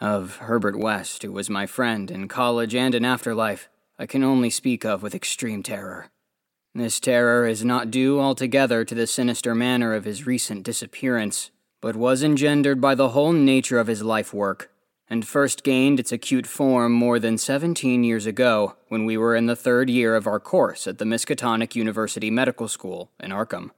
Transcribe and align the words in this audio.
Of 0.00 0.36
Herbert 0.36 0.78
West, 0.78 1.24
who 1.24 1.32
was 1.32 1.50
my 1.50 1.66
friend 1.66 2.08
in 2.08 2.28
college 2.28 2.72
and 2.72 2.94
in 2.94 3.04
afterlife, 3.04 3.68
I 3.98 4.06
can 4.06 4.22
only 4.22 4.48
speak 4.48 4.84
of 4.84 5.02
with 5.02 5.12
extreme 5.14 5.64
terror. 5.64 6.08
This 6.72 7.00
terror 7.00 7.48
is 7.48 7.64
not 7.64 7.90
due 7.90 8.20
altogether 8.20 8.84
to 8.84 8.94
the 8.94 9.08
sinister 9.08 9.56
manner 9.56 9.94
of 9.94 10.04
his 10.04 10.24
recent 10.24 10.62
disappearance, 10.62 11.50
but 11.80 11.96
was 11.96 12.22
engendered 12.22 12.80
by 12.80 12.94
the 12.94 13.08
whole 13.08 13.32
nature 13.32 13.80
of 13.80 13.88
his 13.88 14.02
life 14.02 14.32
work, 14.32 14.70
and 15.10 15.26
first 15.26 15.64
gained 15.64 15.98
its 15.98 16.12
acute 16.12 16.46
form 16.46 16.92
more 16.92 17.18
than 17.18 17.36
17 17.36 18.04
years 18.04 18.24
ago 18.24 18.76
when 18.86 19.04
we 19.04 19.16
were 19.16 19.34
in 19.34 19.46
the 19.46 19.56
third 19.56 19.90
year 19.90 20.14
of 20.14 20.28
our 20.28 20.38
course 20.38 20.86
at 20.86 20.98
the 20.98 21.04
Miskatonic 21.04 21.74
University 21.74 22.30
Medical 22.30 22.68
School 22.68 23.10
in 23.18 23.32
Arkham. 23.32 23.72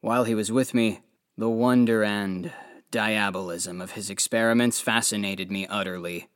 While 0.00 0.24
he 0.24 0.34
was 0.34 0.50
with 0.50 0.74
me, 0.74 1.02
the 1.38 1.48
wonder 1.48 2.02
and 2.02 2.52
diabolism 2.94 3.80
of 3.80 3.90
his 3.90 4.08
experiments 4.08 4.80
fascinated 4.80 5.50
me 5.50 5.66
utterly, 5.66 6.28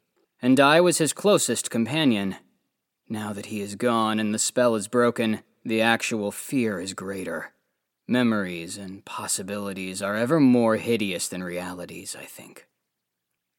and 0.43 0.59
I 0.59 0.80
was 0.80 0.99
his 0.99 1.12
closest 1.12 1.71
companion. 1.71 2.35
Now 3.09 3.33
that 3.33 3.47
he 3.47 3.61
is 3.61 3.77
gone 3.77 4.19
and 4.19 4.35
the 4.35 4.41
spell 4.41 4.75
is 4.75 4.89
broken, 4.89 5.45
the 5.65 5.80
actual 5.80 6.33
fear 6.33 6.80
is 6.80 6.95
greater. 6.95 7.52
Memories 8.09 8.77
and 8.77 9.05
possibilities 9.05 10.02
are 10.02 10.16
ever 10.16 10.41
more 10.41 10.79
hideous 10.79 11.29
than 11.29 11.45
realities, 11.45 12.16
I 12.19 12.25
think. 12.25 12.66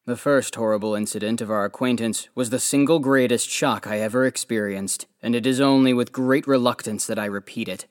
The 0.04 0.16
first 0.16 0.54
horrible 0.56 0.94
incident 0.94 1.40
of 1.40 1.50
our 1.50 1.64
acquaintance 1.64 2.28
was 2.34 2.50
the 2.50 2.58
single 2.58 2.98
greatest 2.98 3.48
shock 3.48 3.86
I 3.86 4.00
ever 4.00 4.26
experienced, 4.26 5.06
and 5.22 5.34
it 5.34 5.46
is 5.46 5.58
only 5.58 5.94
with 5.94 6.12
great 6.12 6.46
reluctance 6.46 7.06
that 7.06 7.18
I 7.18 7.24
repeat 7.24 7.66
it. 7.66 7.86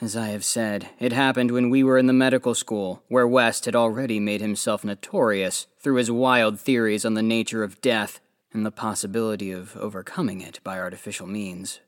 As 0.00 0.16
I 0.16 0.28
have 0.28 0.44
said, 0.44 0.88
it 0.98 1.12
happened 1.12 1.52
when 1.52 1.70
we 1.70 1.84
were 1.84 1.98
in 1.98 2.06
the 2.06 2.12
medical 2.12 2.54
school, 2.54 3.04
where 3.08 3.28
West 3.28 3.64
had 3.64 3.76
already 3.76 4.18
made 4.18 4.40
himself 4.40 4.84
notorious 4.84 5.68
through 5.78 5.94
his 5.96 6.10
wild 6.10 6.58
theories 6.58 7.04
on 7.04 7.14
the 7.14 7.22
nature 7.22 7.62
of 7.62 7.80
death 7.80 8.20
and 8.52 8.66
the 8.66 8.72
possibility 8.72 9.52
of 9.52 9.76
overcoming 9.76 10.40
it 10.40 10.58
by 10.64 10.78
artificial 10.78 11.28
means. 11.28 11.80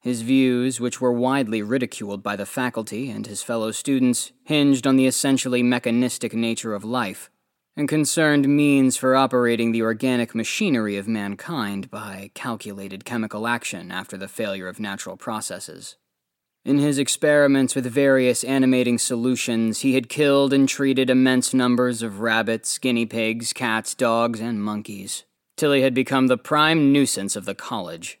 His 0.00 0.22
views, 0.22 0.80
which 0.80 1.00
were 1.00 1.12
widely 1.12 1.62
ridiculed 1.62 2.22
by 2.22 2.36
the 2.36 2.46
faculty 2.46 3.10
and 3.10 3.26
his 3.26 3.42
fellow 3.42 3.70
students, 3.70 4.32
hinged 4.44 4.86
on 4.86 4.96
the 4.96 5.06
essentially 5.06 5.62
mechanistic 5.62 6.34
nature 6.34 6.74
of 6.74 6.84
life, 6.84 7.30
and 7.76 7.88
concerned 7.88 8.48
means 8.48 8.96
for 8.96 9.16
operating 9.16 9.72
the 9.72 9.82
organic 9.82 10.34
machinery 10.34 10.96
of 10.96 11.08
mankind 11.08 11.90
by 11.90 12.30
calculated 12.34 13.04
chemical 13.04 13.46
action 13.46 13.90
after 13.90 14.16
the 14.16 14.28
failure 14.28 14.68
of 14.68 14.80
natural 14.80 15.16
processes. 15.16 15.96
In 16.62 16.78
his 16.78 16.98
experiments 16.98 17.74
with 17.74 17.86
various 17.86 18.44
animating 18.44 18.98
solutions, 18.98 19.80
he 19.80 19.94
had 19.94 20.10
killed 20.10 20.52
and 20.52 20.68
treated 20.68 21.08
immense 21.08 21.54
numbers 21.54 22.02
of 22.02 22.20
rabbits, 22.20 22.76
guinea 22.76 23.06
pigs, 23.06 23.54
cats, 23.54 23.94
dogs, 23.94 24.40
and 24.40 24.62
monkeys, 24.62 25.24
till 25.56 25.72
he 25.72 25.80
had 25.80 25.94
become 25.94 26.26
the 26.26 26.36
prime 26.36 26.92
nuisance 26.92 27.34
of 27.34 27.46
the 27.46 27.54
college. 27.54 28.18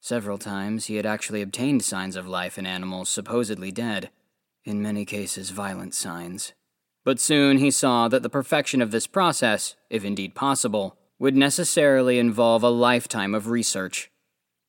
Several 0.00 0.36
times 0.36 0.86
he 0.86 0.96
had 0.96 1.06
actually 1.06 1.42
obtained 1.42 1.84
signs 1.84 2.16
of 2.16 2.26
life 2.26 2.58
in 2.58 2.66
animals 2.66 3.08
supposedly 3.08 3.70
dead, 3.70 4.10
in 4.64 4.82
many 4.82 5.04
cases 5.04 5.50
violent 5.50 5.94
signs. 5.94 6.54
But 7.04 7.20
soon 7.20 7.58
he 7.58 7.70
saw 7.70 8.08
that 8.08 8.22
the 8.24 8.28
perfection 8.28 8.82
of 8.82 8.90
this 8.90 9.06
process, 9.06 9.76
if 9.90 10.04
indeed 10.04 10.34
possible, 10.34 10.98
would 11.20 11.36
necessarily 11.36 12.18
involve 12.18 12.64
a 12.64 12.68
lifetime 12.68 13.34
of 13.34 13.48
research. 13.48 14.10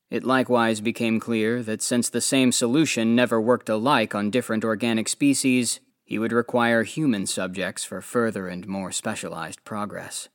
It 0.09 0.23
likewise 0.23 0.81
became 0.81 1.19
clear 1.19 1.63
that 1.63 1.81
since 1.81 2.09
the 2.09 2.21
same 2.21 2.51
solution 2.51 3.15
never 3.15 3.41
worked 3.41 3.69
alike 3.69 4.13
on 4.13 4.29
different 4.29 4.63
organic 4.63 5.09
species, 5.09 5.79
he 6.03 6.19
would 6.19 6.31
require 6.31 6.83
human 6.83 7.25
subjects 7.25 7.83
for 7.83 8.01
further 8.01 8.47
and 8.47 8.67
more 8.67 8.91
specialized 8.91 9.63
progress. 9.63 10.29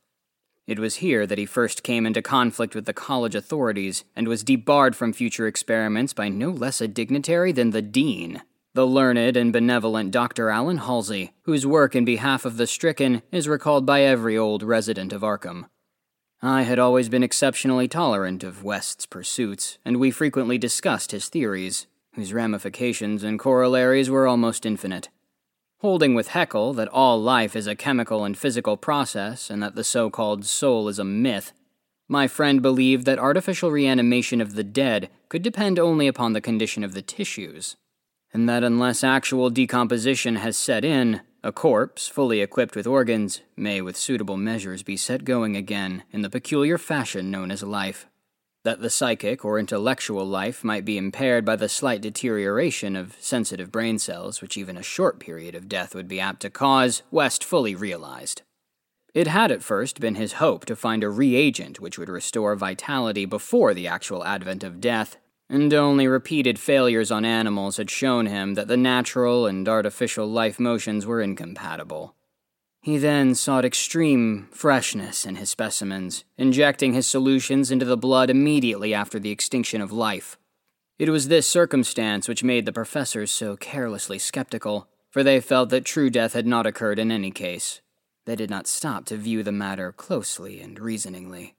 It 0.67 0.77
was 0.77 0.95
here 0.95 1.25
that 1.25 1.37
he 1.37 1.45
first 1.45 1.83
came 1.83 2.05
into 2.05 2.21
conflict 2.21 2.75
with 2.75 2.85
the 2.85 2.93
college 2.93 3.35
authorities 3.35 4.03
and 4.15 4.27
was 4.27 4.43
debarred 4.43 4.95
from 4.95 5.13
future 5.13 5.47
experiments 5.47 6.13
by 6.13 6.29
no 6.29 6.49
less 6.49 6.81
a 6.81 6.87
dignitary 6.87 7.51
than 7.51 7.71
the 7.71 7.81
dean, 7.81 8.43
the 8.73 8.85
learned 8.85 9.35
and 9.35 9.51
benevolent 9.51 10.11
Dr. 10.11 10.49
Allan 10.49 10.77
Halsey, 10.77 11.33
whose 11.43 11.65
work 11.65 11.95
in 11.95 12.05
behalf 12.05 12.45
of 12.45 12.57
the 12.57 12.67
stricken 12.67 13.21
is 13.31 13.47
recalled 13.47 13.85
by 13.85 14.01
every 14.01 14.37
old 14.37 14.63
resident 14.63 15.11
of 15.11 15.23
Arkham. 15.23 15.65
I 16.43 16.63
had 16.63 16.79
always 16.79 17.07
been 17.07 17.21
exceptionally 17.21 17.87
tolerant 17.87 18.43
of 18.43 18.63
West's 18.63 19.05
pursuits, 19.05 19.77
and 19.85 19.97
we 19.97 20.09
frequently 20.09 20.57
discussed 20.57 21.11
his 21.11 21.29
theories, 21.29 21.85
whose 22.15 22.33
ramifications 22.33 23.23
and 23.23 23.37
corollaries 23.37 24.09
were 24.09 24.25
almost 24.25 24.65
infinite. 24.65 25.09
Holding 25.81 26.15
with 26.15 26.29
Haeckel 26.29 26.73
that 26.73 26.87
all 26.87 27.21
life 27.21 27.55
is 27.55 27.67
a 27.67 27.75
chemical 27.75 28.25
and 28.25 28.35
physical 28.35 28.75
process 28.75 29.51
and 29.51 29.61
that 29.61 29.75
the 29.75 29.83
so 29.83 30.09
called 30.09 30.43
soul 30.45 30.87
is 30.87 30.97
a 30.97 31.03
myth, 31.03 31.53
my 32.07 32.27
friend 32.27 32.59
believed 32.59 33.05
that 33.05 33.19
artificial 33.19 33.69
reanimation 33.69 34.41
of 34.41 34.55
the 34.55 34.63
dead 34.63 35.09
could 35.29 35.43
depend 35.43 35.77
only 35.77 36.07
upon 36.07 36.33
the 36.33 36.41
condition 36.41 36.83
of 36.83 36.95
the 36.95 37.03
tissues, 37.03 37.77
and 38.33 38.49
that 38.49 38.63
unless 38.63 39.03
actual 39.03 39.51
decomposition 39.51 40.37
has 40.37 40.57
set 40.57 40.83
in, 40.83 41.21
a 41.43 41.51
corpse, 41.51 42.07
fully 42.07 42.41
equipped 42.41 42.75
with 42.75 42.85
organs, 42.85 43.41
may 43.55 43.81
with 43.81 43.97
suitable 43.97 44.37
measures 44.37 44.83
be 44.83 44.95
set 44.95 45.25
going 45.25 45.55
again 45.55 46.03
in 46.11 46.21
the 46.21 46.29
peculiar 46.29 46.77
fashion 46.77 47.31
known 47.31 47.51
as 47.51 47.63
life 47.63 48.05
that 48.63 48.81
the 48.81 48.89
psychic 48.89 49.43
or 49.43 49.57
intellectual 49.57 50.25
life 50.25 50.63
might 50.63 50.85
be 50.85 50.97
impaired 50.97 51.43
by 51.43 51.55
the 51.55 51.69
slight 51.69 52.01
deterioration 52.01 52.95
of 52.95 53.15
sensitive 53.19 53.71
brain 53.71 53.97
cells, 53.97 54.41
which 54.41 54.57
even 54.57 54.77
a 54.77 54.83
short 54.83 55.19
period 55.19 55.55
of 55.55 55.67
death 55.67 55.95
would 55.95 56.07
be 56.07 56.19
apt 56.19 56.41
to 56.41 56.49
cause, 56.49 57.01
West 57.09 57.43
fully 57.43 57.73
realized. 57.73 58.43
It 59.13 59.27
had 59.27 59.51
at 59.51 59.63
first 59.63 59.99
been 59.99 60.15
his 60.15 60.33
hope 60.33 60.65
to 60.65 60.75
find 60.75 61.03
a 61.03 61.09
reagent 61.09 61.79
which 61.79 61.97
would 61.97 62.07
restore 62.07 62.55
vitality 62.55 63.25
before 63.25 63.73
the 63.73 63.87
actual 63.87 64.23
advent 64.23 64.63
of 64.63 64.79
death, 64.79 65.17
and 65.51 65.73
only 65.73 66.07
repeated 66.07 66.57
failures 66.57 67.11
on 67.11 67.25
animals 67.25 67.75
had 67.75 67.89
shown 67.89 68.25
him 68.25 68.53
that 68.53 68.69
the 68.69 68.77
natural 68.77 69.45
and 69.45 69.67
artificial 69.67 70.25
life 70.25 70.61
motions 70.61 71.05
were 71.05 71.21
incompatible. 71.21 72.15
He 72.81 72.97
then 72.97 73.35
sought 73.35 73.65
extreme 73.65 74.47
freshness 74.51 75.25
in 75.25 75.35
his 75.35 75.49
specimens, 75.49 76.23
injecting 76.37 76.93
his 76.93 77.05
solutions 77.05 77.69
into 77.69 77.83
the 77.83 77.97
blood 77.97 78.29
immediately 78.29 78.93
after 78.93 79.19
the 79.19 79.29
extinction 79.29 79.81
of 79.81 79.91
life. 79.91 80.37
It 80.97 81.09
was 81.09 81.27
this 81.27 81.47
circumstance 81.47 82.29
which 82.29 82.45
made 82.45 82.65
the 82.65 82.71
professors 82.71 83.29
so 83.29 83.57
carelessly 83.57 84.19
skeptical, 84.19 84.87
for 85.09 85.21
they 85.21 85.41
felt 85.41 85.69
that 85.71 85.83
true 85.83 86.09
death 86.09 86.31
had 86.31 86.47
not 86.47 86.65
occurred 86.65 86.97
in 86.97 87.11
any 87.11 87.29
case. 87.29 87.81
They 88.25 88.37
did 88.37 88.49
not 88.49 88.67
stop 88.67 89.03
to 89.07 89.17
view 89.17 89.43
the 89.43 89.51
matter 89.51 89.91
closely 89.91 90.61
and 90.61 90.79
reasoningly. 90.79 91.55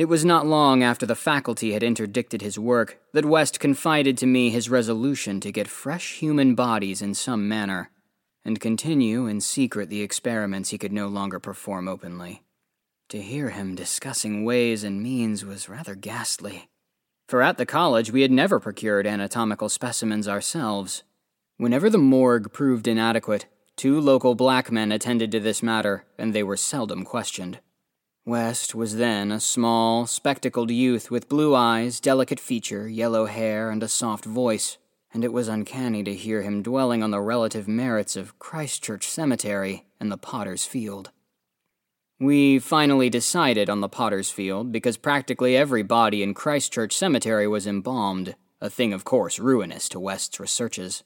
It 0.00 0.08
was 0.08 0.24
not 0.24 0.46
long 0.46 0.82
after 0.82 1.04
the 1.04 1.14
faculty 1.14 1.72
had 1.72 1.82
interdicted 1.82 2.40
his 2.40 2.58
work 2.58 2.98
that 3.12 3.26
West 3.26 3.60
confided 3.60 4.16
to 4.16 4.26
me 4.26 4.48
his 4.48 4.70
resolution 4.70 5.40
to 5.40 5.52
get 5.52 5.68
fresh 5.68 6.20
human 6.20 6.54
bodies 6.54 7.02
in 7.02 7.12
some 7.12 7.46
manner 7.46 7.90
and 8.42 8.58
continue 8.58 9.26
in 9.26 9.42
secret 9.42 9.90
the 9.90 10.00
experiments 10.00 10.70
he 10.70 10.78
could 10.78 10.90
no 10.90 11.06
longer 11.06 11.38
perform 11.38 11.86
openly. 11.86 12.42
To 13.10 13.20
hear 13.20 13.50
him 13.50 13.74
discussing 13.74 14.42
ways 14.42 14.84
and 14.84 15.02
means 15.02 15.44
was 15.44 15.68
rather 15.68 15.94
ghastly. 15.94 16.70
For 17.28 17.42
at 17.42 17.58
the 17.58 17.66
college 17.66 18.10
we 18.10 18.22
had 18.22 18.30
never 18.32 18.58
procured 18.58 19.06
anatomical 19.06 19.68
specimens 19.68 20.26
ourselves. 20.26 21.02
Whenever 21.58 21.90
the 21.90 21.98
morgue 21.98 22.54
proved 22.54 22.88
inadequate, 22.88 23.44
two 23.76 24.00
local 24.00 24.34
black 24.34 24.72
men 24.72 24.92
attended 24.92 25.30
to 25.32 25.40
this 25.40 25.62
matter, 25.62 26.06
and 26.16 26.32
they 26.32 26.42
were 26.42 26.56
seldom 26.56 27.04
questioned. 27.04 27.58
West 28.24 28.74
was 28.74 28.96
then 28.96 29.32
a 29.32 29.40
small, 29.40 30.06
spectacled 30.06 30.70
youth 30.70 31.10
with 31.10 31.28
blue 31.28 31.54
eyes, 31.54 32.00
delicate 32.00 32.40
feature, 32.40 32.88
yellow 32.88 33.26
hair, 33.26 33.70
and 33.70 33.82
a 33.82 33.88
soft 33.88 34.24
voice 34.24 34.78
and 35.12 35.24
it 35.24 35.32
was 35.32 35.48
uncanny 35.48 36.02
to 36.04 36.14
hear 36.14 36.42
him 36.42 36.62
dwelling 36.62 37.02
on 37.02 37.10
the 37.10 37.20
relative 37.20 37.66
merits 37.66 38.16
of 38.16 38.38
Christchurch 38.38 39.08
Cemetery 39.08 39.86
and 39.98 40.10
the 40.10 40.18
Potter's 40.18 40.64
Field. 40.64 41.10
We 42.18 42.58
finally 42.58 43.10
decided 43.10 43.68
on 43.68 43.80
the 43.80 43.88
Potter's 43.88 44.30
Field 44.30 44.70
because 44.70 44.96
practically 44.96 45.56
every 45.56 45.82
body 45.82 46.22
in 46.22 46.34
Christchurch 46.34 46.96
Cemetery 46.96 47.48
was 47.48 47.66
embalmed, 47.66 48.36
a 48.60 48.70
thing 48.70 48.92
of 48.92 49.04
course 49.04 49.38
ruinous 49.38 49.88
to 49.88 50.00
West's 50.00 50.38
researches. 50.38 51.02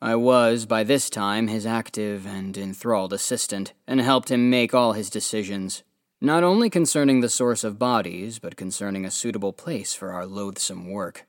I 0.00 0.14
was, 0.14 0.64
by 0.64 0.84
this 0.84 1.10
time, 1.10 1.48
his 1.48 1.66
active 1.66 2.24
and 2.24 2.56
enthralled 2.56 3.12
assistant, 3.12 3.72
and 3.84 4.00
helped 4.00 4.30
him 4.30 4.48
make 4.48 4.72
all 4.72 4.92
his 4.92 5.10
decisions, 5.10 5.82
not 6.20 6.42
only 6.42 6.68
concerning 6.68 7.20
the 7.20 7.28
source 7.28 7.62
of 7.62 7.78
bodies, 7.78 8.38
but 8.38 8.56
concerning 8.56 9.04
a 9.04 9.10
suitable 9.10 9.52
place 9.52 9.94
for 9.94 10.12
our 10.12 10.26
loathsome 10.26 10.90
work. 10.90 11.26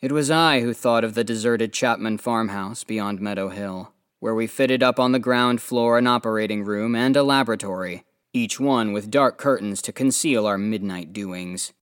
It 0.00 0.12
was 0.12 0.30
I 0.30 0.60
who 0.60 0.72
thought 0.72 1.04
of 1.04 1.14
the 1.14 1.24
deserted 1.24 1.72
Chapman 1.72 2.18
farmhouse 2.18 2.84
beyond 2.84 3.20
Meadow 3.20 3.48
Hill, 3.48 3.92
where 4.20 4.34
we 4.34 4.46
fitted 4.46 4.82
up 4.82 5.00
on 5.00 5.12
the 5.12 5.18
ground 5.18 5.60
floor 5.60 5.98
an 5.98 6.06
operating 6.06 6.64
room 6.64 6.94
and 6.94 7.16
a 7.16 7.22
laboratory, 7.22 8.04
each 8.32 8.60
one 8.60 8.92
with 8.92 9.10
dark 9.10 9.36
curtains 9.36 9.82
to 9.82 9.92
conceal 9.92 10.46
our 10.46 10.58
midnight 10.58 11.12
doings. 11.12 11.72